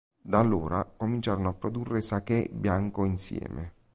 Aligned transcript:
Da 0.23 0.39
allora 0.39 0.83
cominciarono 0.83 1.49
a 1.49 1.53
produrre 1.53 2.01
"sake" 2.01 2.49
bianco 2.51 3.05
insieme. 3.05 3.73